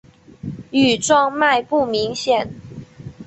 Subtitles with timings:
[0.71, 2.49] 羽状脉不明显。